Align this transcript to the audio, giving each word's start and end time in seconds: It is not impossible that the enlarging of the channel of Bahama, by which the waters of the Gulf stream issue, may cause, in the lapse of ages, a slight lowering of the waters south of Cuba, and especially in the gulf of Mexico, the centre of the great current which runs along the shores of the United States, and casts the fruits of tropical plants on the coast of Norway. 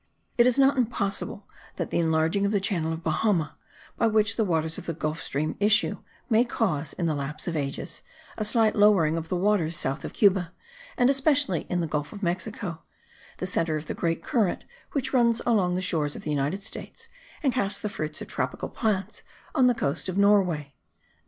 It 0.35 0.47
is 0.47 0.57
not 0.57 0.77
impossible 0.79 1.47
that 1.75 1.91
the 1.91 1.99
enlarging 1.99 2.43
of 2.43 2.51
the 2.51 2.59
channel 2.59 2.91
of 2.91 3.03
Bahama, 3.03 3.55
by 3.97 4.07
which 4.07 4.35
the 4.35 4.43
waters 4.43 4.79
of 4.79 4.87
the 4.87 4.95
Gulf 4.95 5.21
stream 5.21 5.55
issue, 5.59 5.99
may 6.27 6.43
cause, 6.43 6.93
in 6.93 7.05
the 7.05 7.13
lapse 7.13 7.47
of 7.47 7.55
ages, 7.55 8.01
a 8.35 8.43
slight 8.43 8.75
lowering 8.75 9.15
of 9.15 9.29
the 9.29 9.35
waters 9.35 9.77
south 9.77 10.03
of 10.03 10.13
Cuba, 10.13 10.53
and 10.97 11.07
especially 11.11 11.67
in 11.69 11.81
the 11.81 11.87
gulf 11.87 12.11
of 12.11 12.23
Mexico, 12.23 12.81
the 13.37 13.45
centre 13.45 13.75
of 13.75 13.85
the 13.85 13.93
great 13.93 14.23
current 14.23 14.65
which 14.93 15.13
runs 15.13 15.39
along 15.45 15.75
the 15.75 15.81
shores 15.81 16.15
of 16.15 16.23
the 16.23 16.31
United 16.31 16.63
States, 16.63 17.07
and 17.43 17.53
casts 17.53 17.79
the 17.79 17.87
fruits 17.87 18.23
of 18.23 18.27
tropical 18.27 18.69
plants 18.69 19.21
on 19.53 19.67
the 19.67 19.75
coast 19.75 20.09
of 20.09 20.17
Norway. 20.17 20.73